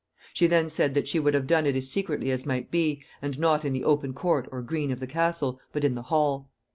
She 0.33 0.47
then 0.47 0.71
said, 0.71 0.95
that 0.95 1.07
she 1.07 1.19
would 1.19 1.35
have 1.35 1.43
it 1.43 1.47
done 1.47 1.67
as 1.67 1.87
secretly 1.91 2.31
as 2.31 2.43
might 2.43 2.71
be, 2.71 3.03
and 3.21 3.37
not 3.39 3.63
in 3.63 3.71
the 3.71 3.83
open 3.83 4.13
court 4.13 4.49
or 4.51 4.63
green 4.63 4.89
of 4.89 4.99
the 4.99 5.05
castle, 5.05 5.59
but 5.73 5.83
in 5.83 5.93
the 5.93 6.01
hall. 6.09 6.49